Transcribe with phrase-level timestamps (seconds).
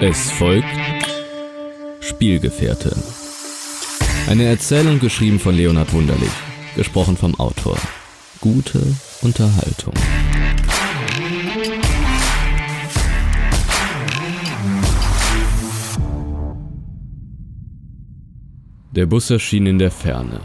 [0.00, 0.66] Es folgt
[2.00, 2.94] Spielgefährte.
[4.28, 6.32] Eine Erzählung geschrieben von Leonhard Wunderlich,
[6.76, 7.78] gesprochen vom Autor.
[8.40, 8.80] Gute
[9.22, 9.94] Unterhaltung.
[18.90, 20.40] Der Bus erschien in der Ferne.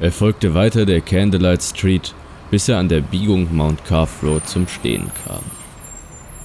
[0.00, 2.14] Er folgte weiter der Candlelight Street,
[2.50, 5.63] bis er an der Biegung Mount Calf Road zum Stehen kam.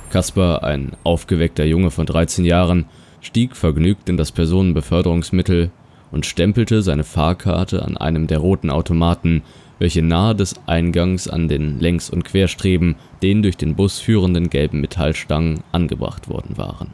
[0.09, 2.85] Caspar, ein aufgeweckter Junge von 13 Jahren,
[3.21, 5.71] stieg vergnügt in das Personenbeförderungsmittel
[6.11, 9.43] und stempelte seine Fahrkarte an einem der roten Automaten,
[9.77, 14.81] welche nahe des Eingangs an den Längs- und Querstreben den durch den Bus führenden gelben
[14.81, 16.89] Metallstangen angebracht worden waren.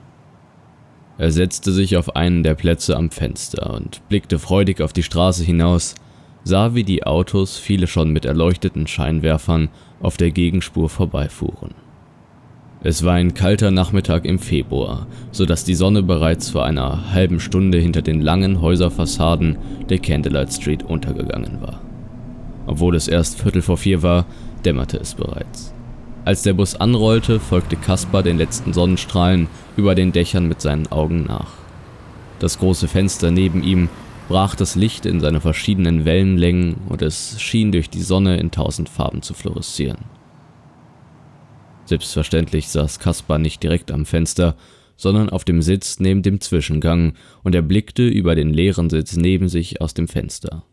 [1.17, 5.43] Er setzte sich auf einen der Plätze am Fenster und blickte freudig auf die Straße
[5.43, 5.95] hinaus,
[6.43, 9.69] sah, wie die Autos, viele schon mit erleuchteten Scheinwerfern,
[10.01, 11.84] auf der Gegenspur vorbeifuhren.
[12.85, 17.39] Es war ein kalter Nachmittag im Februar, so dass die Sonne bereits vor einer halben
[17.39, 19.57] Stunde hinter den langen Häuserfassaden
[19.89, 21.81] der Candlelight Street untergegangen war.
[22.67, 24.27] Obwohl es erst Viertel vor vier war,
[24.65, 25.73] dämmerte es bereits.
[26.25, 31.23] Als der Bus anrollte, folgte Caspar den letzten Sonnenstrahlen über den Dächern mit seinen Augen
[31.23, 31.53] nach.
[32.37, 33.89] Das große Fenster neben ihm
[34.27, 38.89] brach das Licht in seine verschiedenen Wellenlängen und es schien durch die Sonne in tausend
[38.89, 40.14] Farben zu fluoreszieren.
[41.85, 44.55] Selbstverständlich saß Caspar nicht direkt am Fenster,
[44.97, 49.49] sondern auf dem Sitz neben dem Zwischengang und er blickte über den leeren Sitz neben
[49.49, 50.63] sich aus dem Fenster.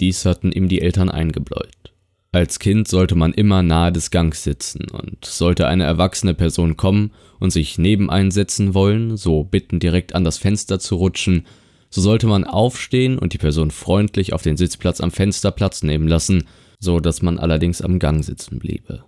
[0.00, 1.92] Dies hatten ihm die Eltern eingebläut.
[2.32, 7.12] Als Kind sollte man immer nahe des Gangs sitzen und sollte eine erwachsene Person kommen
[7.38, 11.46] und sich neben einsetzen wollen, so bitten direkt an das Fenster zu rutschen,
[11.90, 16.08] so sollte man aufstehen und die Person freundlich auf den Sitzplatz am Fenster Platz nehmen
[16.08, 16.44] lassen,
[16.80, 19.04] so dass man allerdings am Gang sitzen bliebe.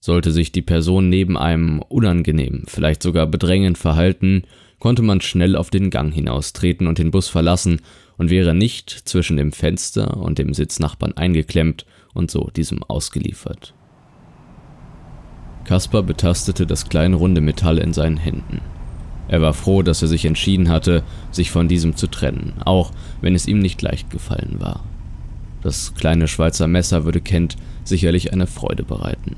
[0.00, 4.44] Sollte sich die Person neben einem unangenehm, vielleicht sogar bedrängend verhalten,
[4.78, 7.80] konnte man schnell auf den Gang hinaustreten und den Bus verlassen
[8.16, 13.74] und wäre nicht zwischen dem Fenster und dem Sitznachbarn eingeklemmt und so diesem ausgeliefert.
[15.64, 18.60] Kaspar betastete das kleine runde Metall in seinen Händen.
[19.26, 23.34] Er war froh, dass er sich entschieden hatte, sich von diesem zu trennen, auch wenn
[23.34, 24.84] es ihm nicht leicht gefallen war.
[25.60, 29.36] Das kleine Schweizer Messer würde Kent sicherlich eine Freude bereiten.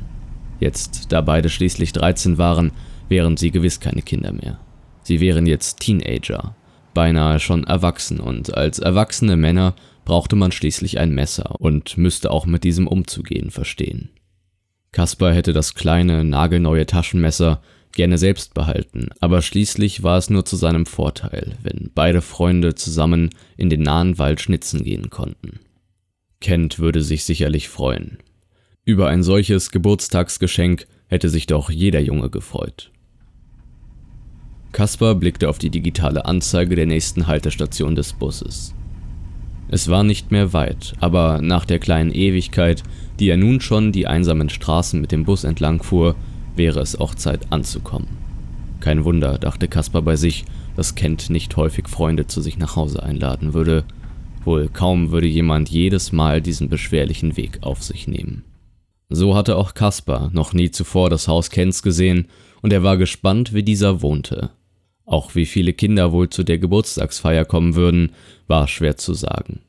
[0.60, 2.72] Jetzt, da beide schließlich 13 waren,
[3.08, 4.60] wären sie gewiss keine Kinder mehr.
[5.02, 6.54] Sie wären jetzt Teenager,
[6.94, 12.46] beinahe schon erwachsen und als erwachsene Männer brauchte man schließlich ein Messer und müsste auch
[12.46, 14.10] mit diesem umzugehen verstehen.
[14.92, 20.56] Kaspar hätte das kleine, nagelneue Taschenmesser gerne selbst behalten, aber schließlich war es nur zu
[20.56, 25.60] seinem Vorteil, wenn beide Freunde zusammen in den nahen Wald schnitzen gehen konnten.
[26.40, 28.18] Kent würde sich sicherlich freuen.
[28.86, 32.90] Über ein solches Geburtstagsgeschenk hätte sich doch jeder Junge gefreut.
[34.72, 38.74] Kaspar blickte auf die digitale Anzeige der nächsten Haltestation des Busses.
[39.68, 42.82] Es war nicht mehr weit, aber nach der kleinen Ewigkeit,
[43.18, 46.16] die er nun schon die einsamen Straßen mit dem Bus entlang fuhr,
[46.56, 48.08] wäre es auch Zeit anzukommen.
[48.80, 53.02] Kein Wunder, dachte Kaspar bei sich, dass Kent nicht häufig Freunde zu sich nach Hause
[53.02, 53.84] einladen würde.
[54.44, 58.42] Wohl kaum würde jemand jedes Mal diesen beschwerlichen Weg auf sich nehmen.
[59.10, 62.28] So hatte auch Kaspar noch nie zuvor das Haus Kents gesehen,
[62.62, 64.50] und er war gespannt, wie dieser wohnte.
[65.04, 68.12] Auch wie viele Kinder wohl zu der Geburtstagsfeier kommen würden,
[68.46, 69.60] war schwer zu sagen.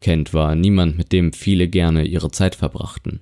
[0.00, 3.20] Kent war niemand, mit dem viele gerne ihre Zeit verbrachten.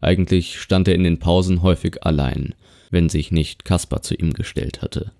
[0.00, 2.54] Eigentlich stand er in den Pausen häufig allein,
[2.90, 5.10] wenn sich nicht Kaspar zu ihm gestellt hatte.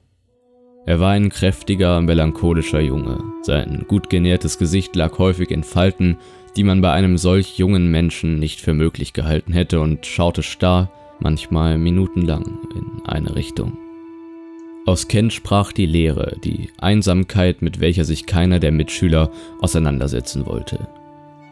[0.86, 3.22] Er war ein kräftiger, melancholischer Junge.
[3.42, 6.19] Sein gut genährtes Gesicht lag häufig in Falten,
[6.56, 10.90] die man bei einem solch jungen Menschen nicht für möglich gehalten hätte und schaute starr,
[11.20, 13.78] manchmal minutenlang in eine Richtung.
[14.84, 19.30] Aus Kent sprach die Leere, die Einsamkeit, mit welcher sich keiner der Mitschüler
[19.60, 20.88] auseinandersetzen wollte.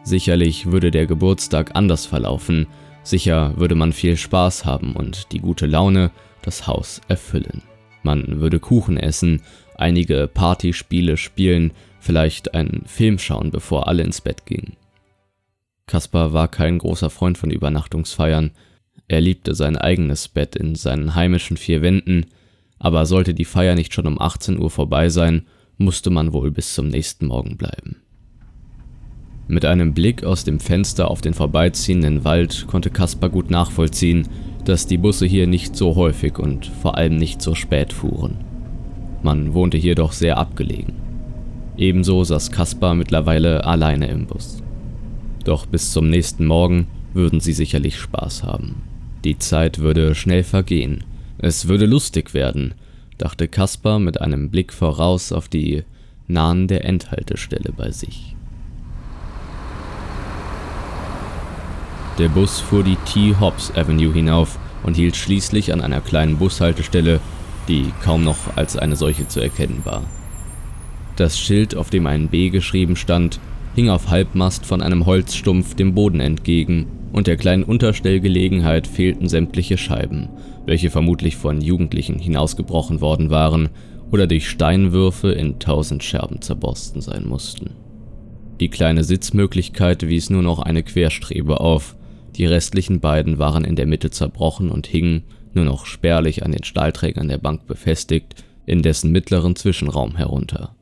[0.03, 2.67] Sicherlich würde der Geburtstag anders verlaufen,
[3.03, 6.11] sicher würde man viel Spaß haben und die gute Laune
[6.41, 7.61] das Haus erfüllen.
[8.03, 9.41] Man würde Kuchen essen,
[9.77, 14.75] einige Partyspiele spielen, vielleicht einen Film schauen, bevor alle ins Bett gingen.
[15.91, 18.51] Kaspar war kein großer Freund von Übernachtungsfeiern,
[19.09, 22.27] er liebte sein eigenes Bett in seinen heimischen vier Wänden,
[22.79, 25.47] aber sollte die Feier nicht schon um 18 Uhr vorbei sein,
[25.77, 27.97] musste man wohl bis zum nächsten Morgen bleiben.
[29.49, 34.29] Mit einem Blick aus dem Fenster auf den vorbeiziehenden Wald konnte Kaspar gut nachvollziehen,
[34.63, 38.37] dass die Busse hier nicht so häufig und vor allem nicht so spät fuhren.
[39.23, 40.93] Man wohnte hier doch sehr abgelegen.
[41.75, 44.60] Ebenso saß Kaspar mittlerweile alleine im Bus.
[45.43, 48.83] Doch bis zum nächsten Morgen würden sie sicherlich Spaß haben.
[49.23, 51.03] Die Zeit würde schnell vergehen
[51.37, 52.73] Es würde lustig werden,
[53.17, 55.83] dachte Caspar mit einem Blick voraus auf die
[56.27, 58.35] nahende Endhaltestelle bei sich.
[62.17, 63.35] Der Bus fuhr die T.
[63.39, 67.19] Hobbs Avenue hinauf und hielt schließlich an einer kleinen Bushaltestelle,
[67.67, 70.03] die kaum noch als eine solche zu erkennen war.
[71.15, 73.39] Das Schild, auf dem ein B geschrieben stand,
[73.81, 79.75] hing auf Halbmast von einem Holzstumpf dem Boden entgegen, und der kleinen Unterstellgelegenheit fehlten sämtliche
[79.75, 80.29] Scheiben,
[80.67, 83.69] welche vermutlich von Jugendlichen hinausgebrochen worden waren
[84.11, 87.71] oder durch Steinwürfe in tausend Scherben zerborsten sein mussten.
[88.59, 91.95] Die kleine Sitzmöglichkeit wies nur noch eine Querstrebe auf,
[92.35, 95.23] die restlichen beiden waren in der Mitte zerbrochen und hingen,
[95.55, 100.75] nur noch spärlich an den Stahlträgern der Bank befestigt, in dessen mittleren Zwischenraum herunter.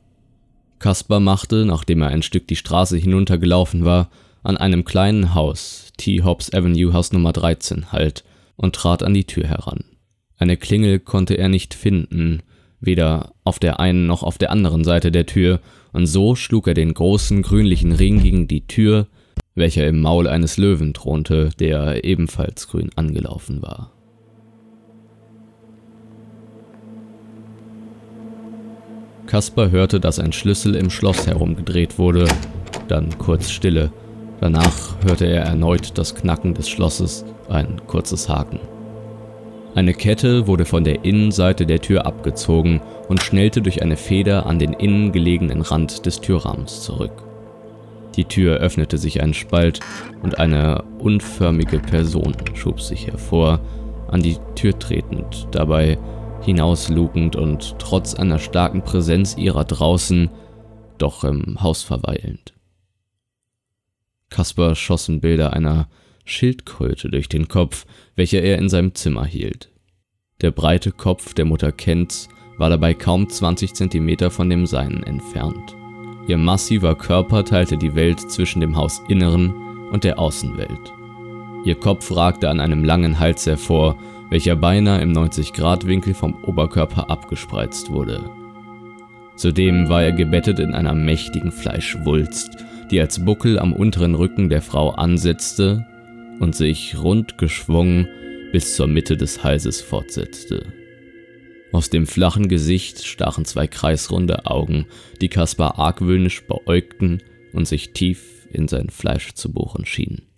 [0.80, 4.10] Caspar machte, nachdem er ein Stück die Straße hinuntergelaufen war,
[4.42, 6.22] an einem kleinen Haus, T.
[6.22, 8.24] Hobbs Avenue Haus Nummer 13, Halt
[8.56, 9.84] und trat an die Tür heran.
[10.38, 12.42] Eine Klingel konnte er nicht finden,
[12.80, 15.60] weder auf der einen noch auf der anderen Seite der Tür,
[15.92, 19.06] und so schlug er den großen grünlichen Ring gegen die Tür,
[19.54, 23.92] welcher im Maul eines Löwen thronte, der ebenfalls grün angelaufen war.
[29.30, 32.26] Kaspar hörte, dass ein Schlüssel im Schloss herumgedreht wurde,
[32.88, 33.92] dann kurz Stille.
[34.40, 38.58] Danach hörte er erneut das Knacken des Schlosses, ein kurzes Haken.
[39.76, 44.58] Eine Kette wurde von der Innenseite der Tür abgezogen und schnellte durch eine Feder an
[44.58, 47.12] den innen gelegenen Rand des Türrahmens zurück.
[48.16, 49.78] Die Tür öffnete sich einen Spalt
[50.24, 53.60] und eine unförmige Person schob sich hervor,
[54.08, 55.98] an die Tür tretend, dabei
[56.42, 60.30] hinauslugend und trotz einer starken Präsenz ihrer draußen
[60.98, 62.54] doch im Haus verweilend.
[64.28, 65.88] Kaspar schossen Bilder einer
[66.24, 69.70] Schildkröte durch den Kopf, welche er in seinem Zimmer hielt.
[70.40, 75.76] Der breite Kopf der Mutter Kents war dabei kaum 20 Zentimeter von dem seinen entfernt.
[76.28, 79.52] Ihr massiver Körper teilte die Welt zwischen dem Hausinneren
[79.90, 80.99] und der Außenwelt.
[81.64, 83.98] Ihr Kopf ragte an einem langen Hals hervor,
[84.30, 88.30] welcher beinahe im 90-Grad-Winkel vom Oberkörper abgespreizt wurde.
[89.36, 92.56] Zudem war er gebettet in einer mächtigen Fleischwulst,
[92.90, 95.86] die als Buckel am unteren Rücken der Frau ansetzte
[96.40, 98.08] und sich rund geschwungen
[98.52, 100.72] bis zur Mitte des Halses fortsetzte.
[101.72, 104.86] Aus dem flachen Gesicht stachen zwei kreisrunde Augen,
[105.20, 107.22] die Kaspar argwöhnisch beäugten
[107.52, 110.29] und sich tief in sein Fleisch zu bohren schienen.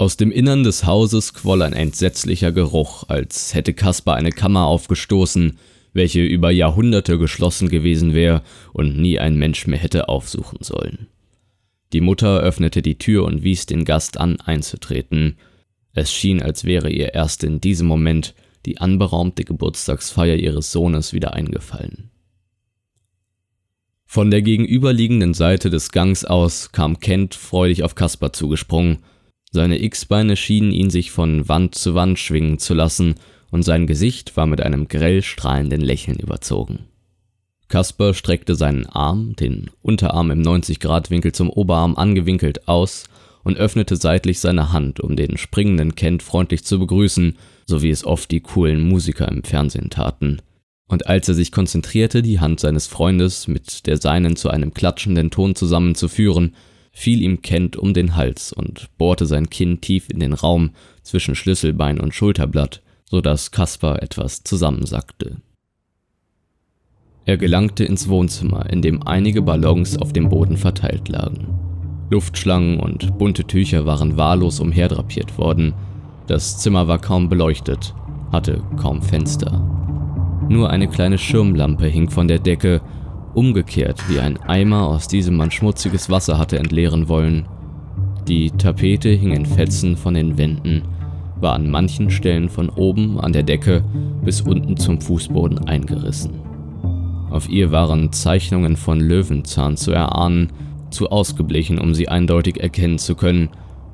[0.00, 5.58] Aus dem Innern des Hauses quoll ein entsetzlicher Geruch, als hätte Kaspar eine Kammer aufgestoßen,
[5.92, 8.40] welche über Jahrhunderte geschlossen gewesen wäre
[8.72, 11.08] und nie ein Mensch mehr hätte aufsuchen sollen.
[11.92, 15.36] Die Mutter öffnete die Tür und wies den Gast an, einzutreten.
[15.92, 21.34] Es schien, als wäre ihr erst in diesem Moment die anberaumte Geburtstagsfeier ihres Sohnes wieder
[21.34, 22.08] eingefallen.
[24.06, 29.00] Von der gegenüberliegenden Seite des Gangs aus kam Kent freudig auf Kaspar zugesprungen
[29.50, 33.16] seine X-Beine schienen ihn sich von Wand zu Wand schwingen zu lassen,
[33.50, 36.86] und sein Gesicht war mit einem grell strahlenden Lächeln überzogen.
[37.66, 43.04] Kasper streckte seinen Arm, den Unterarm im 90-Grad-Winkel zum Oberarm angewinkelt, aus
[43.42, 47.36] und öffnete seitlich seine Hand, um den springenden Kent freundlich zu begrüßen,
[47.66, 50.42] so wie es oft die coolen Musiker im Fernsehen taten.
[50.88, 55.30] Und als er sich konzentrierte, die Hand seines Freundes mit der seinen zu einem klatschenden
[55.30, 56.54] Ton zusammenzuführen,
[57.00, 61.34] fiel ihm Kent um den Hals und bohrte sein Kinn tief in den Raum zwischen
[61.34, 65.38] Schlüsselbein und Schulterblatt, so dass Kaspar etwas zusammensackte.
[67.24, 71.48] Er gelangte ins Wohnzimmer, in dem einige Ballons auf dem Boden verteilt lagen.
[72.10, 75.72] Luftschlangen und bunte Tücher waren wahllos umherdrapiert worden.
[76.26, 77.94] Das Zimmer war kaum beleuchtet,
[78.30, 79.52] hatte kaum Fenster.
[80.50, 82.82] Nur eine kleine Schirmlampe hing von der Decke
[83.34, 87.48] umgekehrt wie ein Eimer, aus diesem man schmutziges Wasser hatte entleeren wollen.
[88.28, 90.82] Die Tapete hing in Fetzen von den Wänden,
[91.40, 93.84] war an manchen Stellen von oben an der Decke
[94.24, 96.32] bis unten zum Fußboden eingerissen.
[97.30, 100.52] Auf ihr waren Zeichnungen von Löwenzahn zu erahnen,
[100.90, 103.50] zu ausgeblichen, um sie eindeutig erkennen zu können,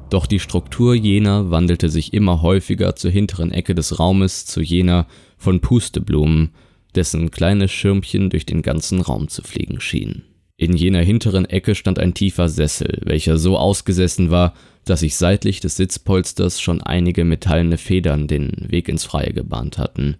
[0.09, 5.07] doch die Struktur jener wandelte sich immer häufiger zur hinteren Ecke des Raumes zu jener
[5.37, 6.50] von Pusteblumen,
[6.96, 10.24] dessen kleine Schirmchen durch den ganzen Raum zu fliegen schien.
[10.56, 14.54] In jener hinteren Ecke stand ein tiefer Sessel, welcher so ausgesessen war,
[14.86, 20.16] dass sich seitlich des Sitzpolsters schon einige metallene Federn den Weg ins Freie gebahnt hatten.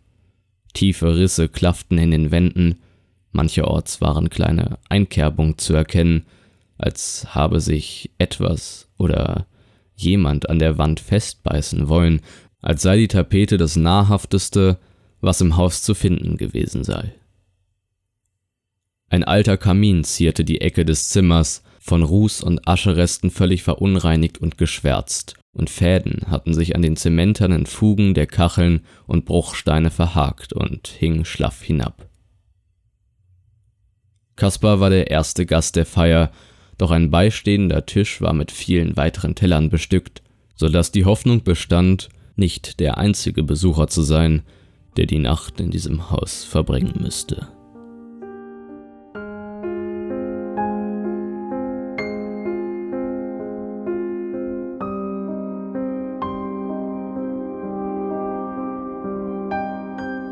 [0.75, 2.81] Tiefe Risse klafften in den Wänden,
[3.33, 6.27] mancherorts waren kleine Einkerbungen zu erkennen,
[6.77, 9.47] als habe sich etwas oder
[9.95, 12.21] jemand an der Wand festbeißen wollen,
[12.61, 14.79] als sei die Tapete das nahrhafteste,
[15.21, 17.13] was im Haus zu finden gewesen sei.
[19.09, 24.59] Ein alter Kamin zierte die Ecke des Zimmers, von Ruß und Ascheresten völlig verunreinigt und
[24.59, 30.89] geschwärzt, und Fäden hatten sich an den zementernen Fugen der Kacheln und Bruchsteine verhakt und
[30.89, 32.09] hingen schlaff hinab.
[34.35, 36.33] Kaspar war der erste Gast der Feier,
[36.77, 40.23] doch ein beistehender Tisch war mit vielen weiteren Tellern bestückt,
[40.57, 44.43] so dass die Hoffnung bestand, nicht der einzige Besucher zu sein,
[44.97, 47.49] der die Nacht in diesem Haus verbringen müsste.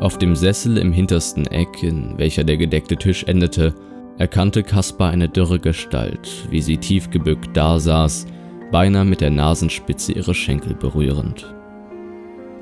[0.05, 3.73] Auf dem Sessel im hintersten Eck, in welcher der gedeckte Tisch endete,
[4.19, 8.27] erkannte Kaspar eine dürre Gestalt, wie sie tief gebückt dasaß,
[8.71, 11.55] beinahe mit der Nasenspitze ihre Schenkel berührend.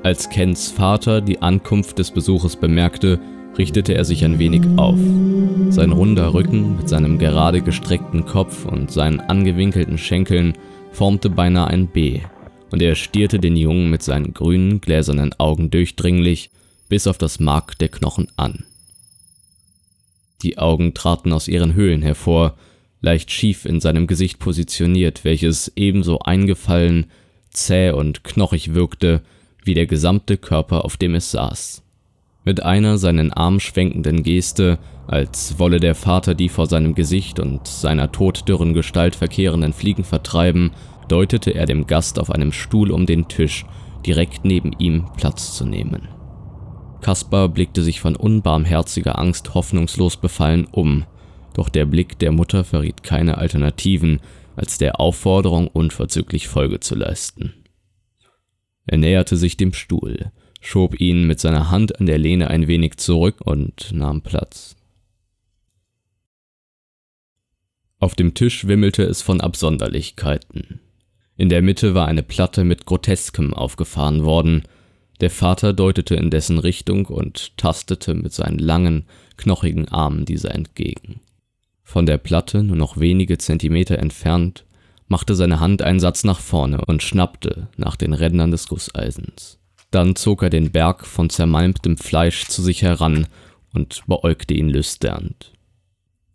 [0.04, 3.18] Als Kens Vater die Ankunft des Besuches bemerkte,
[3.56, 4.98] richtete er sich ein wenig auf.
[5.70, 10.58] Sein runder Rücken mit seinem gerade gestreckten Kopf und seinen angewinkelten Schenkeln
[10.92, 12.20] formte beinahe ein B,
[12.70, 16.50] und er stierte den Jungen mit seinen grünen, gläsernen Augen durchdringlich
[16.90, 18.66] bis auf das Mark der Knochen an.
[20.42, 22.58] Die Augen traten aus ihren Höhlen hervor,
[23.00, 27.06] leicht schief in seinem Gesicht positioniert, welches ebenso eingefallen,
[27.48, 29.22] zäh und knochig wirkte
[29.64, 31.82] wie der gesamte Körper, auf dem es saß.
[32.44, 37.66] Mit einer seinen Arm schwenkenden Geste, als wolle der Vater die vor seinem Gesicht und
[37.66, 40.72] seiner toddürren Gestalt verkehrenden Fliegen vertreiben,
[41.08, 43.64] deutete er dem Gast auf einem Stuhl um den Tisch,
[44.06, 46.08] direkt neben ihm Platz zu nehmen.
[47.00, 51.04] Kaspar blickte sich von unbarmherziger Angst hoffnungslos befallen um,
[51.54, 54.20] doch der Blick der Mutter verriet keine Alternativen,
[54.56, 57.54] als der Aufforderung unverzüglich Folge zu leisten.
[58.86, 62.96] Er näherte sich dem Stuhl, schob ihn mit seiner Hand an der Lehne ein wenig
[62.96, 64.76] zurück und nahm Platz.
[67.98, 70.80] Auf dem Tisch wimmelte es von Absonderlichkeiten.
[71.36, 74.62] In der Mitte war eine Platte mit Groteskem aufgefahren worden,
[75.20, 81.20] der Vater deutete in dessen Richtung und tastete mit seinen langen, knochigen Armen dieser entgegen.
[81.82, 84.64] Von der Platte, nur noch wenige Zentimeter entfernt,
[85.08, 89.58] machte seine Hand einen Satz nach vorne und schnappte nach den Rändern des Gusseisens.
[89.90, 93.26] Dann zog er den Berg von zermalmtem Fleisch zu sich heran
[93.72, 95.52] und beäugte ihn lüsternd.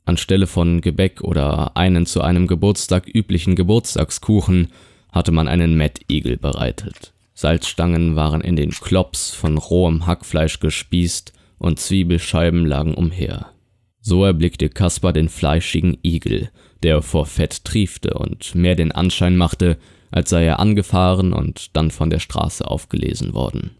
[0.06, 4.70] Anstelle von Gebäck oder einen zu einem Geburtstag üblichen Geburtstagskuchen
[5.12, 7.14] hatte man einen Mettigel bereitet.
[7.34, 13.52] Salzstangen waren in den Klops von rohem Hackfleisch gespießt und Zwiebelscheiben lagen umher.
[14.02, 16.50] So erblickte Kaspar den fleischigen Igel,
[16.84, 19.78] der vor Fett triefte und mehr den Anschein machte,
[20.12, 23.72] als sei er angefahren und dann von der Straße aufgelesen worden.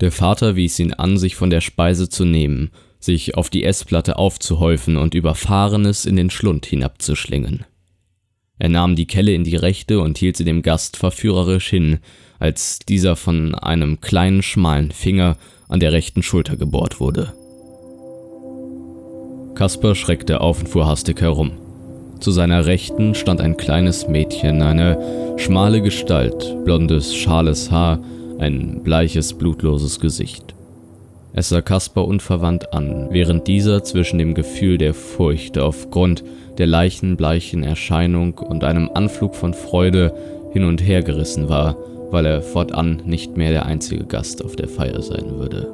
[0.00, 4.16] Der Vater wies ihn an, sich von der Speise zu nehmen, sich auf die Essplatte
[4.16, 7.64] aufzuhäufen und Überfahrenes in den Schlund hinabzuschlingen.
[8.58, 11.98] Er nahm die Kelle in die rechte und hielt sie dem Gast verführerisch hin,
[12.38, 15.36] als dieser von einem kleinen schmalen Finger
[15.68, 17.34] an der rechten Schulter gebohrt wurde.
[19.58, 21.50] Kasper schreckte auf und fuhr hastig herum.
[22.20, 27.98] Zu seiner Rechten stand ein kleines Mädchen, eine schmale Gestalt, blondes, schales Haar,
[28.38, 30.54] ein bleiches, blutloses Gesicht.
[31.32, 36.22] Es sah Kasper unverwandt an, während dieser zwischen dem Gefühl der Furcht aufgrund
[36.58, 40.14] der leichenbleichen Erscheinung und einem Anflug von Freude
[40.52, 41.76] hin und her gerissen war,
[42.12, 45.66] weil er fortan nicht mehr der einzige Gast auf der Feier sein würde.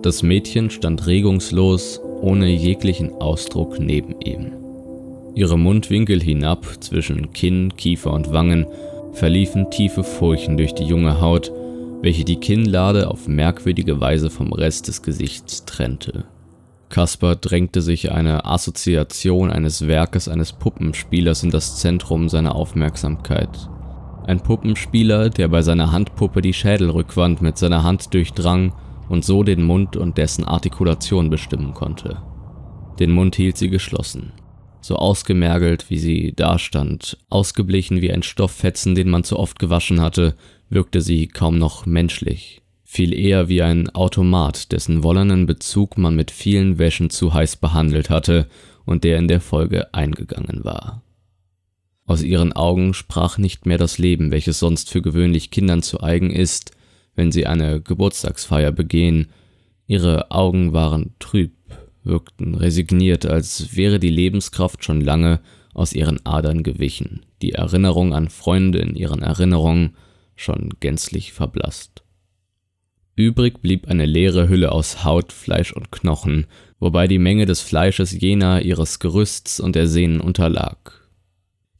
[0.00, 4.52] Das Mädchen stand regungslos, ohne jeglichen Ausdruck neben ihm.
[5.34, 8.66] Ihre Mundwinkel hinab zwischen Kinn, Kiefer und Wangen
[9.12, 11.52] verliefen tiefe Furchen durch die junge Haut,
[12.00, 16.24] welche die Kinnlade auf merkwürdige Weise vom Rest des Gesichts trennte.
[16.88, 23.70] Kaspar drängte sich eine Assoziation eines Werkes eines Puppenspielers in das Zentrum seiner Aufmerksamkeit.
[24.26, 28.72] Ein Puppenspieler, der bei seiner Handpuppe die Schädelrückwand mit seiner Hand durchdrang
[29.12, 32.22] und so den Mund und dessen Artikulation bestimmen konnte.
[32.98, 34.32] Den Mund hielt sie geschlossen.
[34.80, 40.34] So ausgemergelt, wie sie dastand, ausgeblichen wie ein Stofffetzen, den man zu oft gewaschen hatte,
[40.70, 42.62] wirkte sie kaum noch menschlich.
[42.84, 48.10] Viel eher wie ein Automat, dessen wollernen Bezug man mit vielen Wäschen zu heiß behandelt
[48.10, 48.48] hatte
[48.86, 51.02] und der in der Folge eingegangen war.
[52.06, 56.30] Aus ihren Augen sprach nicht mehr das Leben, welches sonst für gewöhnlich Kindern zu eigen
[56.30, 56.72] ist,
[57.14, 59.28] wenn sie eine Geburtstagsfeier begehen.
[59.86, 61.52] Ihre Augen waren trüb,
[62.04, 65.40] wirkten resigniert, als wäre die Lebenskraft schon lange
[65.74, 67.24] aus ihren Adern gewichen.
[67.40, 69.96] Die Erinnerung an Freunde in ihren Erinnerungen
[70.36, 72.02] schon gänzlich verblasst.
[73.14, 76.46] Übrig blieb eine leere Hülle aus Haut, Fleisch und Knochen,
[76.78, 81.02] wobei die Menge des Fleisches jener ihres Gerüsts und der Sehnen unterlag.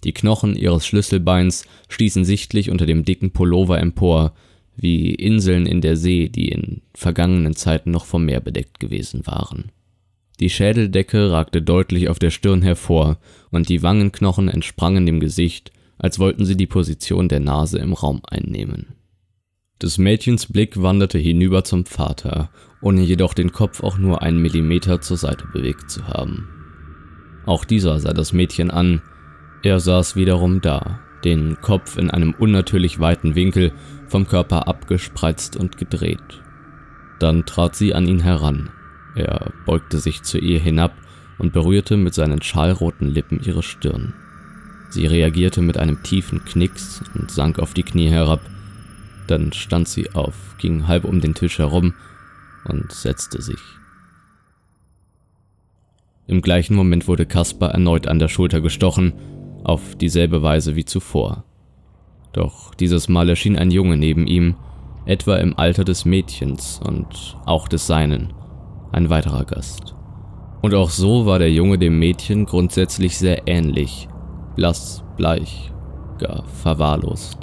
[0.04, 4.34] Die Knochen ihres Schlüsselbeins stießen sichtlich unter dem dicken Pullover empor,
[4.76, 9.70] wie Inseln in der See, die in vergangenen Zeiten noch vom Meer bedeckt gewesen waren.
[10.40, 13.18] Die Schädeldecke ragte deutlich auf der Stirn hervor,
[13.50, 18.22] und die Wangenknochen entsprangen dem Gesicht, als wollten sie die Position der Nase im Raum
[18.28, 18.94] einnehmen.
[19.80, 22.50] Des Mädchens Blick wanderte hinüber zum Vater,
[22.80, 26.48] ohne jedoch den Kopf auch nur einen Millimeter zur Seite bewegt zu haben.
[27.46, 29.02] Auch dieser sah das Mädchen an,
[29.62, 33.72] er saß wiederum da, den Kopf in einem unnatürlich weiten Winkel
[34.12, 36.42] vom Körper abgespreizt und gedreht.
[37.18, 38.68] Dann trat sie an ihn heran.
[39.14, 40.92] Er beugte sich zu ihr hinab
[41.38, 44.12] und berührte mit seinen schalroten Lippen ihre Stirn.
[44.90, 48.42] Sie reagierte mit einem tiefen Knicks und sank auf die Knie herab.
[49.28, 51.94] Dann stand sie auf, ging halb um den Tisch herum
[52.64, 53.60] und setzte sich.
[56.26, 59.14] Im gleichen Moment wurde Kaspar erneut an der Schulter gestochen,
[59.64, 61.44] auf dieselbe Weise wie zuvor.
[62.32, 64.54] Doch dieses Mal erschien ein Junge neben ihm,
[65.04, 68.32] etwa im Alter des Mädchens und auch des seinen,
[68.92, 69.94] ein weiterer Gast.
[70.62, 74.08] Und auch so war der Junge dem Mädchen grundsätzlich sehr ähnlich,
[74.54, 75.72] blass, bleich,
[76.18, 77.38] gar verwahrlost.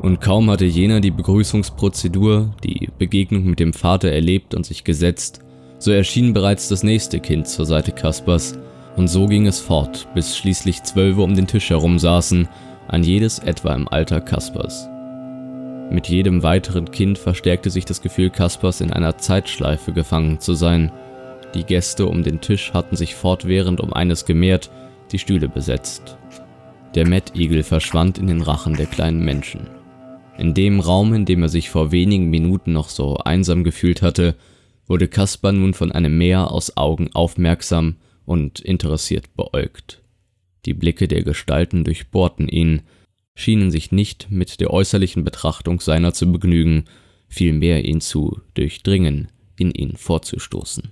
[0.00, 5.40] Und kaum hatte jener die Begrüßungsprozedur, die Begegnung mit dem Vater erlebt und sich gesetzt,
[5.78, 8.58] so erschien bereits das nächste Kind zur Seite Kaspers,
[8.96, 12.48] und so ging es fort, bis schließlich Zwölfe um den Tisch herum saßen,
[12.90, 14.88] ein jedes etwa im Alter Kaspers.
[15.90, 20.92] Mit jedem weiteren Kind verstärkte sich das Gefühl Kaspers in einer Zeitschleife gefangen zu sein.
[21.54, 24.70] Die Gäste um den Tisch hatten sich fortwährend um eines gemehrt,
[25.12, 26.16] die Stühle besetzt.
[26.94, 29.68] Der Mettigel verschwand in den Rachen der kleinen Menschen.
[30.36, 34.34] In dem Raum, in dem er sich vor wenigen Minuten noch so einsam gefühlt hatte,
[34.86, 40.02] wurde Kaspar nun von einem Meer aus Augen aufmerksam und interessiert beäugt.
[40.66, 42.82] Die Blicke der Gestalten durchbohrten ihn,
[43.34, 46.84] schienen sich nicht mit der äußerlichen Betrachtung seiner zu begnügen,
[47.28, 50.90] vielmehr ihn zu durchdringen, in ihn vorzustoßen.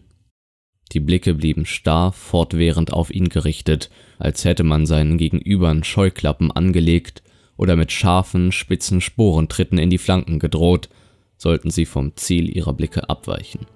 [0.93, 7.23] Die Blicke blieben starr fortwährend auf ihn gerichtet, als hätte man seinen Gegenübern Scheuklappen angelegt
[7.59, 10.89] oder mit scharfen, spitzen Sporentritten in die Flanken gedroht,
[11.37, 13.67] sollten sie vom Ziel ihrer Blicke abweichen.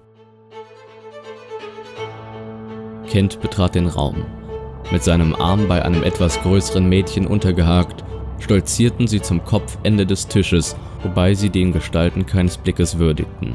[3.08, 4.24] Kent betrat den Raum.
[4.92, 8.04] Mit seinem Arm bei einem etwas größeren Mädchen untergehakt,
[8.40, 13.54] stolzierten sie zum Kopfende des Tisches, wobei sie den Gestalten keines Blickes würdigten.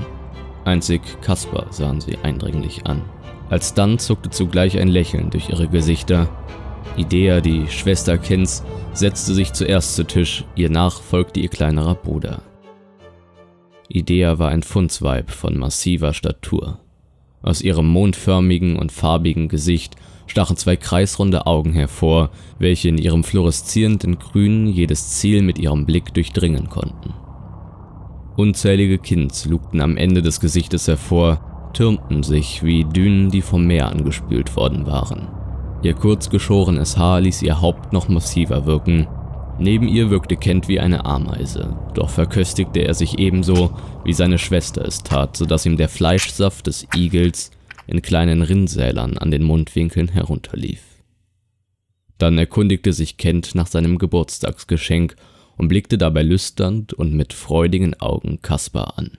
[0.66, 3.04] Einzig Kaspar sahen sie eindringlich an.
[3.52, 6.28] Alsdann zuckte zugleich ein Lächeln durch ihre Gesichter.
[6.98, 12.42] Idea, die Schwester Kens, setzte sich zuerst zu Tisch, ihr nach folgte ihr kleinerer Bruder.
[13.90, 16.80] Idea war ein Fundsweib von massiver Statur.
[17.44, 19.96] Aus ihrem mondförmigen und farbigen Gesicht
[20.28, 26.14] stachen zwei kreisrunde Augen hervor, welche in ihrem fluoreszierenden Grün jedes Ziel mit ihrem Blick
[26.14, 27.14] durchdringen konnten.
[28.36, 33.90] Unzählige Kinds lugten am Ende des Gesichtes hervor, türmten sich wie Dünen, die vom Meer
[33.90, 35.28] angespült worden waren.
[35.82, 39.08] Ihr kurzgeschorenes Haar ließ ihr Haupt noch massiver wirken,
[39.60, 43.72] Neben ihr wirkte Kent wie eine Ameise, doch verköstigte er sich ebenso,
[44.04, 47.50] wie seine Schwester es tat, so dass ihm der Fleischsaft des Igels
[47.88, 50.84] in kleinen Rinnsälern an den Mundwinkeln herunterlief.
[52.18, 55.16] Dann erkundigte sich Kent nach seinem Geburtstagsgeschenk
[55.58, 59.18] und blickte dabei lüsternd und mit freudigen Augen Kaspar an.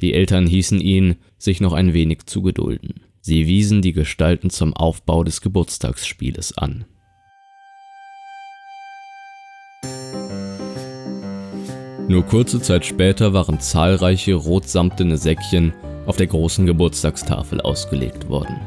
[0.00, 3.00] Die Eltern hießen ihn, sich noch ein wenig zu gedulden.
[3.20, 6.84] Sie wiesen die Gestalten zum Aufbau des Geburtstagsspieles an.
[12.06, 15.72] Nur kurze Zeit später waren zahlreiche rotsamtene Säckchen
[16.06, 18.60] auf der großen Geburtstagstafel ausgelegt worden.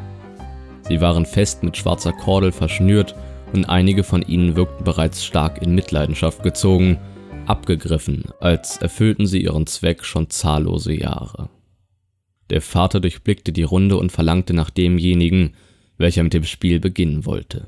[0.88, 3.15] Sie waren fest mit schwarzer Kordel verschnürt
[3.54, 7.00] und einige von ihnen wirkten bereits stark in Mitleidenschaft gezogen,
[7.45, 11.50] abgegriffen, als erfüllten sie ihren Zweck schon zahllose Jahre.
[12.50, 15.56] Der Vater durchblickte die Runde und verlangte nach demjenigen,
[15.97, 17.67] welcher mit dem Spiel beginnen wollte.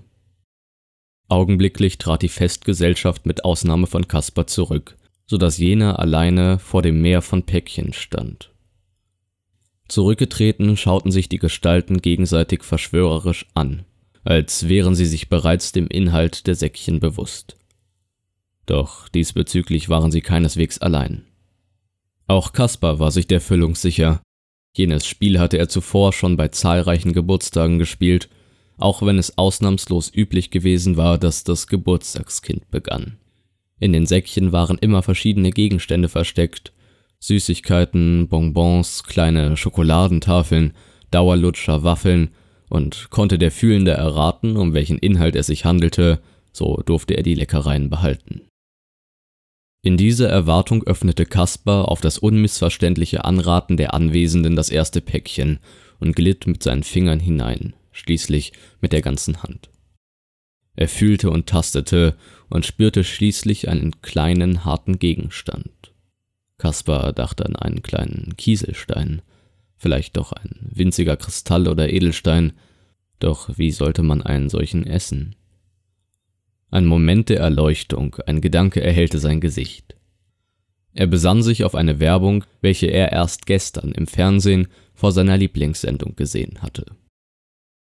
[1.27, 7.01] Augenblicklich trat die Festgesellschaft mit Ausnahme von Kaspar zurück, so dass jener alleine vor dem
[7.01, 8.51] Meer von Päckchen stand.
[9.89, 13.85] Zurückgetreten schauten sich die Gestalten gegenseitig verschwörerisch an,
[14.23, 17.57] als wären sie sich bereits dem Inhalt der Säckchen bewusst.
[18.67, 21.25] Doch diesbezüglich waren sie keineswegs allein.
[22.27, 24.21] Auch Kaspar war sich der Füllung sicher.
[24.77, 28.29] Jenes Spiel hatte er zuvor schon bei zahlreichen Geburtstagen gespielt,
[28.77, 33.17] auch wenn es ausnahmslos üblich gewesen war, dass das Geburtstagskind begann.
[33.79, 36.73] In den Säckchen waren immer verschiedene Gegenstände versteckt.
[37.21, 40.73] Süßigkeiten, Bonbons, kleine Schokoladentafeln,
[41.11, 42.29] Dauerlutscher, Waffeln
[42.69, 46.21] und konnte der Fühlende erraten, um welchen Inhalt es sich handelte,
[46.53, 48.41] so durfte er die Leckereien behalten.
[49.81, 55.59] In dieser Erwartung öffnete Kaspar auf das unmissverständliche Anraten der Anwesenden das erste Päckchen
[55.99, 58.51] und glitt mit seinen Fingern hinein, schließlich
[58.81, 59.69] mit der ganzen Hand.
[60.75, 62.17] Er fühlte und tastete
[62.49, 65.88] und spürte schließlich einen kleinen, harten Gegenstand.
[66.59, 69.23] Kaspar dachte an einen kleinen Kieselstein,
[69.75, 72.53] vielleicht doch ein winziger Kristall oder Edelstein,
[73.17, 75.35] doch wie sollte man einen solchen essen?
[76.69, 79.95] Ein Moment der Erleuchtung, ein Gedanke erhellte sein Gesicht.
[80.93, 86.15] Er besann sich auf eine Werbung, welche er erst gestern im Fernsehen vor seiner Lieblingssendung
[86.15, 86.85] gesehen hatte.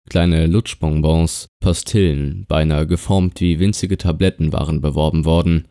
[0.10, 5.68] Kleine Lutschbonbons, Pastillen, beinahe geformt wie winzige Tabletten waren beworben worden.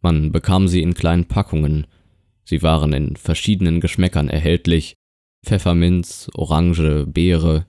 [0.00, 1.86] Man bekam sie in kleinen Packungen.
[2.44, 4.94] Sie waren in verschiedenen Geschmäckern erhältlich.
[5.44, 7.66] Pfefferminz, Orange, Beere.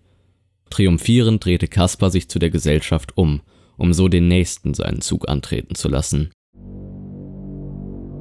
[0.69, 3.41] Triumphierend drehte Kaspar sich zu der Gesellschaft um,
[3.77, 6.31] um so den nächsten seinen Zug antreten zu lassen.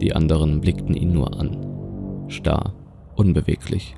[0.00, 2.74] Die anderen blickten ihn nur an, starr,
[3.16, 3.96] unbeweglich.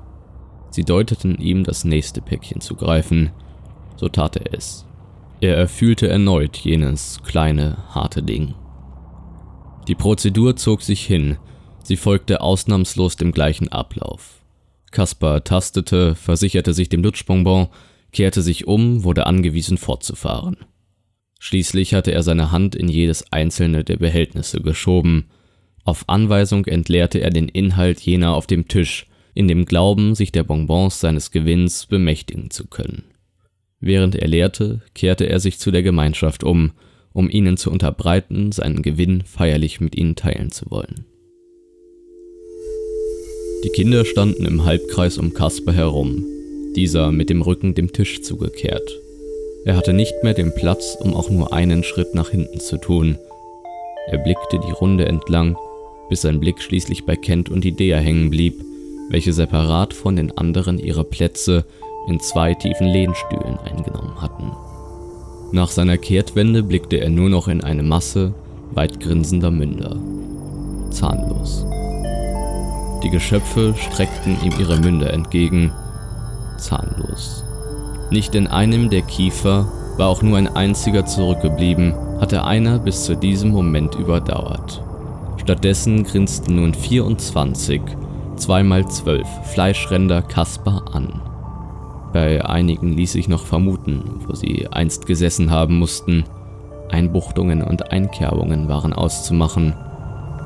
[0.69, 3.31] Sie deuteten ihm das nächste Päckchen zu greifen,
[3.95, 4.85] so tat er es.
[5.41, 8.55] Er erfühlte erneut jenes kleine, harte Ding.
[9.87, 11.37] Die Prozedur zog sich hin,
[11.87, 14.41] sie folgte ausnahmslos dem gleichen Ablauf.
[14.91, 17.67] Kaspar tastete, versicherte sich dem Lutschbonbon,
[18.11, 20.57] kehrte sich um, wurde angewiesen fortzufahren.
[21.39, 25.25] Schließlich hatte er seine Hand in jedes einzelne der Behältnisse geschoben.
[25.83, 30.43] Auf Anweisung entleerte er den Inhalt jener auf dem Tisch, in dem Glauben, sich der
[30.43, 33.03] Bonbons seines Gewinns bemächtigen zu können.
[33.79, 36.71] Während er lehrte, kehrte er sich zu der Gemeinschaft um,
[37.13, 41.05] um ihnen zu unterbreiten, seinen Gewinn feierlich mit ihnen teilen zu wollen.
[43.63, 46.23] Die Kinder standen im Halbkreis um Kasper herum,
[46.75, 48.99] dieser mit dem Rücken dem Tisch zugekehrt.
[49.65, 53.17] Er hatte nicht mehr den Platz, um auch nur einen Schritt nach hinten zu tun.
[54.09, 55.57] Er blickte die Runde entlang,
[56.07, 58.53] bis sein Blick schließlich bei Kent und Idea hängen blieb,
[59.09, 61.65] welche separat von den anderen ihre Plätze
[62.07, 64.51] in zwei tiefen Lehnstühlen eingenommen hatten.
[65.51, 68.33] Nach seiner Kehrtwende blickte er nur noch in eine Masse
[68.73, 69.97] weit grinsender Münder.
[70.91, 71.65] Zahnlos.
[73.03, 75.71] Die Geschöpfe streckten ihm ihre Münder entgegen.
[76.57, 77.43] Zahnlos.
[78.09, 83.15] Nicht in einem der Kiefer war auch nur ein einziger zurückgeblieben, hatte einer bis zu
[83.15, 84.81] diesem Moment überdauert.
[85.37, 87.81] Stattdessen grinsten nun 24,
[88.37, 91.21] 2x12 Fleischränder Kaspar an.
[92.13, 96.23] Bei einigen ließ sich noch vermuten, wo sie einst gesessen haben mussten.
[96.89, 99.75] Einbuchtungen und Einkerbungen waren auszumachen.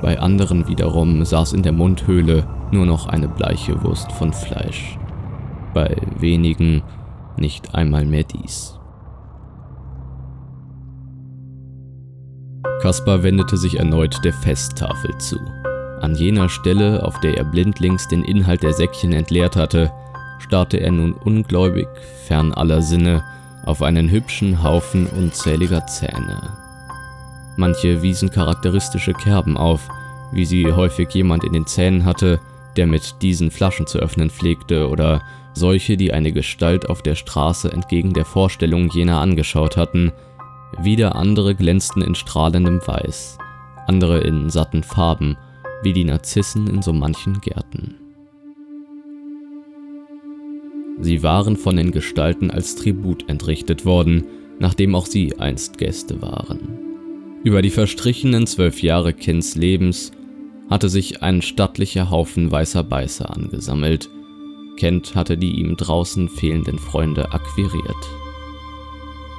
[0.01, 4.97] Bei anderen wiederum saß in der Mundhöhle nur noch eine bleiche Wurst von Fleisch.
[5.73, 6.81] Bei wenigen
[7.37, 8.79] nicht einmal mehr dies.
[12.81, 15.37] Kaspar wendete sich erneut der Festtafel zu.
[16.01, 19.91] An jener Stelle, auf der er blindlings den Inhalt der Säckchen entleert hatte,
[20.39, 21.87] starrte er nun ungläubig,
[22.25, 23.23] fern aller Sinne,
[23.65, 26.60] auf einen hübschen Haufen unzähliger Zähne.
[27.57, 29.87] Manche wiesen charakteristische Kerben auf,
[30.31, 32.39] wie sie häufig jemand in den Zähnen hatte,
[32.77, 35.21] der mit diesen Flaschen zu öffnen pflegte, oder
[35.53, 40.11] solche, die eine Gestalt auf der Straße entgegen der Vorstellung jener angeschaut hatten,
[40.79, 43.37] wieder andere glänzten in strahlendem Weiß,
[43.87, 45.37] andere in satten Farben,
[45.83, 47.95] wie die Narzissen in so manchen Gärten.
[50.99, 54.23] Sie waren von den Gestalten als Tribut entrichtet worden,
[54.59, 56.90] nachdem auch sie einst Gäste waren.
[57.43, 60.11] Über die verstrichenen zwölf Jahre Kens Lebens
[60.69, 64.09] hatte sich ein stattlicher Haufen weißer Beißer angesammelt.
[64.77, 68.09] Kent hatte die ihm draußen fehlenden Freunde akquiriert.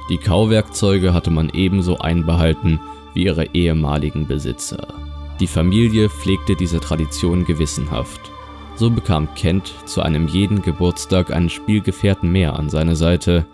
[0.09, 2.79] Die Kauwerkzeuge hatte man ebenso einbehalten
[3.13, 4.87] wie ihre ehemaligen Besitzer.
[5.39, 8.33] Die Familie pflegte diese Tradition gewissenhaft
[8.75, 13.45] so bekam Kent zu einem jeden Geburtstag einen Spielgefährten mehr an seine Seite.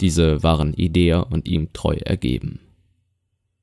[0.00, 2.60] Diese waren Idea und ihm treu ergeben.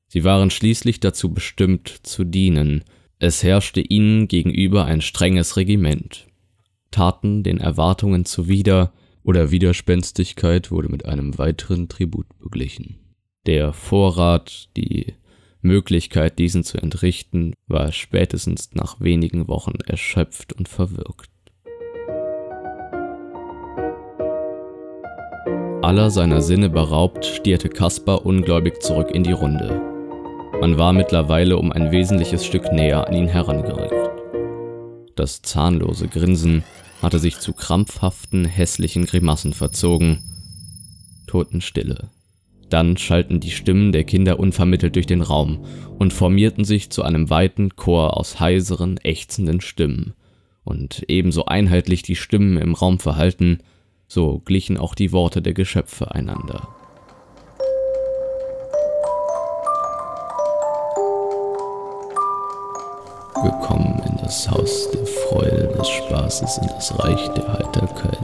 [0.09, 2.83] Sie waren schließlich dazu bestimmt zu dienen.
[3.19, 6.27] Es herrschte ihnen gegenüber ein strenges Regiment.
[6.89, 8.91] Taten den Erwartungen zuwider
[9.23, 12.97] oder Widerspenstigkeit wurde mit einem weiteren Tribut beglichen.
[13.45, 15.13] Der Vorrat, die
[15.61, 21.29] Möglichkeit, diesen zu entrichten, war spätestens nach wenigen Wochen erschöpft und verwirkt.
[25.83, 29.88] Aller seiner Sinne beraubt, stierte Kaspar ungläubig zurück in die Runde.
[30.61, 33.93] Man war mittlerweile um ein wesentliches Stück näher an ihn herangerückt.
[35.15, 36.65] Das zahnlose Grinsen
[37.01, 40.21] hatte sich zu krampfhaften, hässlichen Grimassen verzogen.
[41.27, 42.09] Totenstille.
[42.69, 45.65] Dann schallten die Stimmen der Kinder unvermittelt durch den Raum
[45.97, 50.13] und formierten sich zu einem weiten Chor aus heiseren, ächzenden Stimmen.
[50.65, 53.59] Und ebenso einheitlich die Stimmen im Raum verhalten,
[54.07, 56.78] so glichen auch die Worte der Geschöpfe einander.
[63.43, 68.19] Gekommen in das Haus der Freude, des Spaßes, in das Reich der Heiterkeit.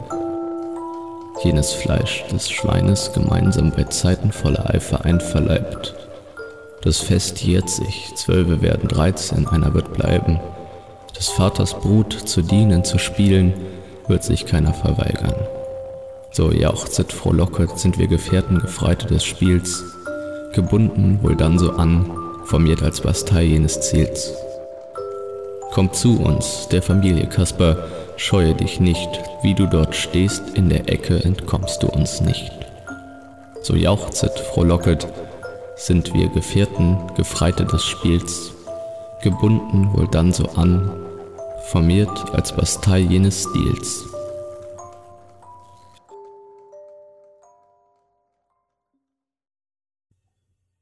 [1.42, 5.94] Jenes Fleisch des Schweines gemeinsam bei Zeiten voller Eifer einverleibt.
[6.82, 10.38] Das Fest jährt sich, Zwölfe werden dreizehn, einer wird bleiben.
[11.16, 13.54] Des Vaters Brut zu dienen, zu spielen,
[14.08, 15.34] wird sich keiner verweigern.
[16.30, 19.82] So jauchzet, frohlocket, sind wir Gefährten, Gefreite des Spiels,
[20.52, 22.10] gebunden wohl dann so an,
[22.44, 24.34] formiert als Bastei jenes Ziels.
[25.72, 29.08] Komm zu uns, der Familie Kasper, scheue dich nicht,
[29.42, 32.50] wie du dort stehst, in der Ecke entkommst du uns nicht.
[33.62, 35.06] So jauchzet, frohlocket,
[35.76, 38.52] sind wir Gefährten, Gefreite des Spiels,
[39.22, 40.90] gebunden wohl dann so an,
[41.66, 44.04] formiert als Bastei jenes Stils.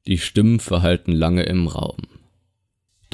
[0.06, 1.96] Die Stimmen verhalten lange im Raum.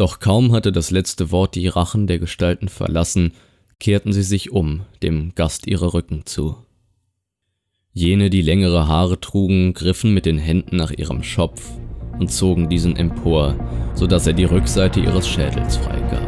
[0.01, 3.33] Doch kaum hatte das letzte Wort die Rachen der Gestalten verlassen,
[3.79, 6.57] kehrten sie sich um, dem Gast ihre Rücken zu.
[7.93, 11.71] Jene, die längere Haare trugen, griffen mit den Händen nach ihrem Schopf
[12.19, 13.57] und zogen diesen empor,
[13.93, 16.27] so dass er die Rückseite ihres Schädels freigab.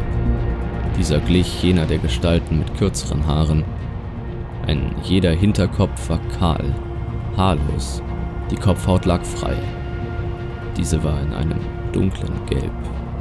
[0.99, 3.63] Dieser glich jener der Gestalten mit kürzeren Haaren.
[4.67, 6.75] Ein jeder Hinterkopf war kahl,
[7.35, 8.03] haarlos,
[8.51, 9.57] die Kopfhaut lag frei.
[10.77, 11.59] Diese war in einem
[11.91, 12.71] dunklen Gelb,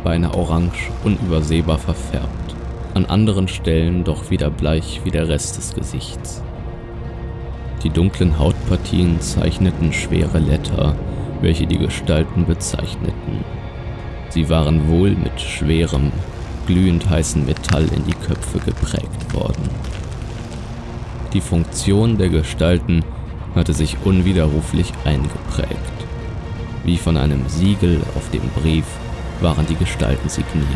[0.02, 2.54] beinahe orange, unübersehbar verfärbt,
[2.94, 6.42] an anderen Stellen doch wieder bleich wie der Rest des Gesichts.
[7.82, 10.94] Die dunklen Hautpartien zeichneten schwere Letter,
[11.40, 13.44] welche die Gestalten bezeichneten.
[14.28, 16.12] Sie waren wohl mit schwerem,
[16.66, 19.68] glühend heißen Metall in die Köpfe geprägt worden.
[21.32, 23.04] Die Funktion der Gestalten
[23.54, 25.76] hatte sich unwiderruflich eingeprägt.
[26.84, 28.86] Wie von einem Siegel auf dem Brief
[29.42, 30.66] waren die Gestalten signiert.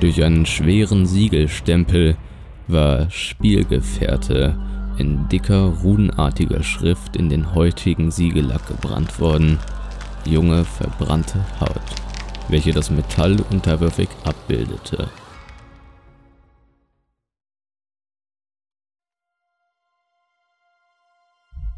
[0.00, 2.16] Durch einen schweren Siegelstempel
[2.66, 4.58] war Spielgefährte
[4.98, 9.58] in dicker, runenartiger Schrift in den heutigen Siegellack gebrannt worden.
[10.24, 11.80] Junge, verbrannte Haut,
[12.48, 15.08] welche das Metall unterwürfig abbildete.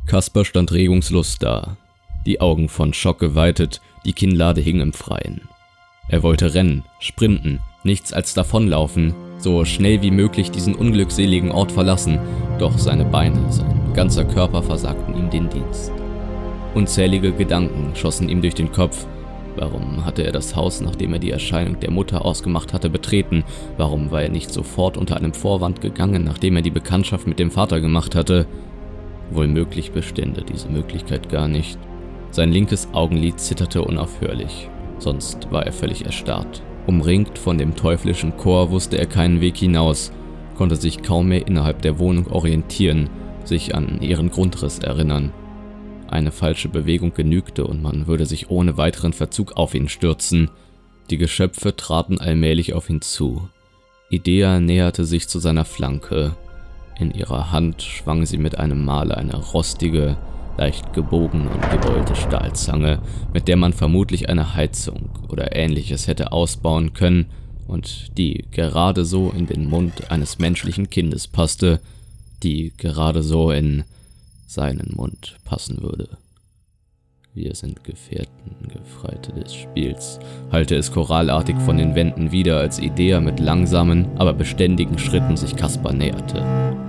[0.07, 1.77] Kasper stand regungslos da,
[2.27, 5.41] die Augen von Schock geweitet, die Kinnlade hing im Freien.
[6.13, 12.19] Er wollte rennen, sprinten, nichts als davonlaufen, so schnell wie möglich diesen unglückseligen Ort verlassen,
[12.59, 15.91] doch seine Beine, sein ganzer Körper versagten ihm den Dienst.
[16.75, 19.07] Unzählige Gedanken schossen ihm durch den Kopf.
[19.57, 23.43] Warum hatte er das Haus, nachdem er die Erscheinung der Mutter ausgemacht hatte, betreten?
[23.79, 27.51] Warum war er nicht sofort unter einem Vorwand gegangen, nachdem er die Bekanntschaft mit dem
[27.51, 28.47] Vater gemacht hatte?
[29.31, 31.79] Wohl möglich bestände diese Möglichkeit gar nicht.
[32.31, 34.69] Sein linkes Augenlid zitterte unaufhörlich,
[35.03, 36.63] sonst war er völlig erstarrt.
[36.87, 40.13] Umringt von dem teuflischen Chor wusste er keinen Weg hinaus,
[40.57, 43.09] konnte sich kaum mehr innerhalb der Wohnung orientieren,
[43.45, 45.33] sich an ihren Grundriss erinnern.
[46.09, 50.51] Eine falsche Bewegung genügte und man würde sich ohne weiteren Verzug auf ihn stürzen.
[51.11, 53.49] Die Geschöpfe traten allmählich auf ihn zu.
[54.11, 56.37] Idea näherte sich zu seiner Flanke.
[56.99, 60.19] In ihrer Hand schwang sie mit einem Male eine rostige,
[60.57, 63.01] leicht gebogen und gebeulte Stahlzange,
[63.33, 67.27] mit der man vermutlich eine Heizung oder ähnliches hätte ausbauen können
[67.67, 71.81] und die gerade so in den Mund eines menschlichen Kindes passte,
[72.43, 73.85] die gerade so in
[74.47, 76.19] seinen Mund passen würde.
[77.35, 80.19] Wir sind Gefährten, Gefreite des Spiels,
[80.51, 85.57] halte es chorallartig von den Wänden wieder, als Idea mit langsamen, aber beständigen Schritten sich
[85.57, 86.82] Kaspar näherte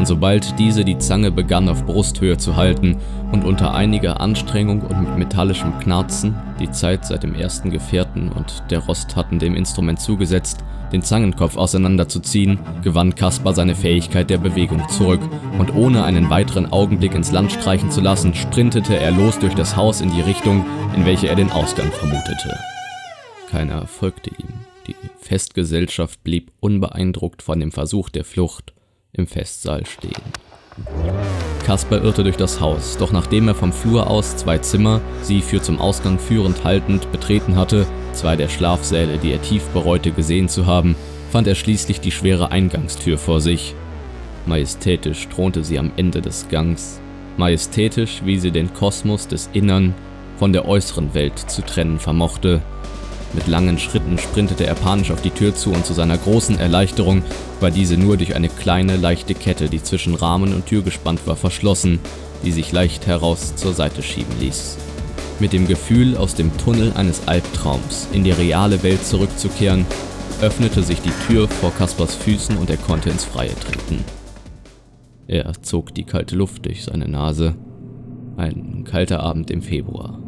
[0.00, 2.96] und sobald diese die Zange begann auf Brusthöhe zu halten
[3.32, 8.62] und unter einiger Anstrengung und mit metallischem Knarzen, die Zeit seit dem ersten Gefährten und
[8.70, 14.88] der Rost hatten dem Instrument zugesetzt, den Zangenkopf auseinanderzuziehen, gewann Kaspar seine Fähigkeit der Bewegung
[14.88, 15.20] zurück
[15.58, 19.76] und ohne einen weiteren Augenblick ins Land streichen zu lassen, sprintete er los durch das
[19.76, 20.64] Haus in die Richtung,
[20.96, 22.58] in welche er den Ausgang vermutete.
[23.50, 24.64] Keiner folgte ihm.
[24.86, 28.72] Die Festgesellschaft blieb unbeeindruckt von dem Versuch der Flucht
[29.12, 30.22] im Festsaal stehen.
[31.64, 35.60] Kasper irrte durch das Haus, doch nachdem er vom Flur aus zwei Zimmer, sie für
[35.62, 40.66] zum Ausgang führend haltend, betreten hatte, zwei der Schlafsäle, die er tief bereute gesehen zu
[40.66, 40.96] haben,
[41.30, 43.74] fand er schließlich die schwere Eingangstür vor sich.
[44.46, 47.00] Majestätisch thronte sie am Ende des Gangs,
[47.36, 49.94] majestätisch, wie sie den Kosmos des Innern
[50.38, 52.62] von der äußeren Welt zu trennen vermochte.
[53.32, 57.22] Mit langen Schritten sprintete er panisch auf die Tür zu und zu seiner großen Erleichterung
[57.60, 61.36] war diese nur durch eine kleine, leichte Kette, die zwischen Rahmen und Tür gespannt war,
[61.36, 62.00] verschlossen,
[62.44, 64.78] die sich leicht heraus zur Seite schieben ließ.
[65.38, 69.86] Mit dem Gefühl, aus dem Tunnel eines Albtraums in die reale Welt zurückzukehren,
[70.42, 74.04] öffnete sich die Tür vor Kaspers Füßen und er konnte ins Freie treten.
[75.28, 77.54] Er zog die kalte Luft durch seine Nase.
[78.36, 80.18] Ein kalter Abend im Februar.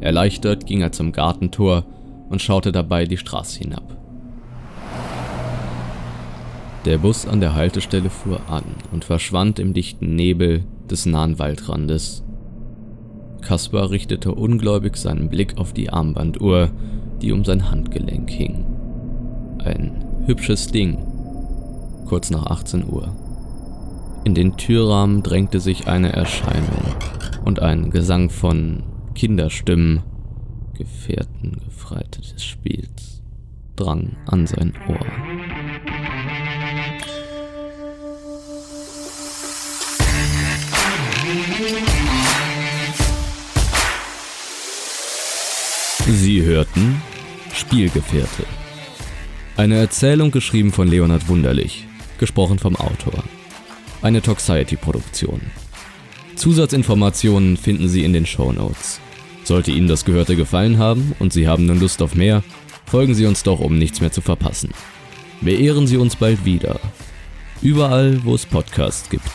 [0.00, 1.84] Erleichtert ging er zum Gartentor
[2.34, 3.96] und schaute dabei die Straße hinab.
[6.84, 12.24] Der Bus an der Haltestelle fuhr an und verschwand im dichten Nebel des nahen Waldrandes.
[13.40, 16.70] Kaspar richtete ungläubig seinen Blick auf die Armbanduhr,
[17.22, 18.66] die um sein Handgelenk hing.
[19.64, 20.98] Ein hübsches Ding.
[22.06, 23.14] Kurz nach 18 Uhr.
[24.24, 26.96] In den Türrahmen drängte sich eine Erscheinung
[27.44, 28.82] und ein Gesang von
[29.14, 30.02] Kinderstimmen,
[30.74, 31.60] Gefährten
[31.94, 33.22] Gefreite des Spiels,
[33.76, 35.06] drang an sein Ohr.
[46.08, 47.00] Sie hörten
[47.54, 48.28] Spielgefährte.
[49.56, 51.86] Eine Erzählung geschrieben von Leonhard Wunderlich,
[52.18, 53.22] gesprochen vom Autor.
[54.02, 55.40] Eine Toxiety-Produktion.
[56.34, 59.00] Zusatzinformationen finden Sie in den Show Notes.
[59.44, 62.42] Sollte Ihnen das Gehörte gefallen haben und Sie haben nun Lust auf mehr,
[62.86, 64.70] folgen Sie uns doch, um nichts mehr zu verpassen.
[65.40, 66.80] Beehren Sie uns bald wieder.
[67.60, 69.30] Überall, wo es Podcasts gibt.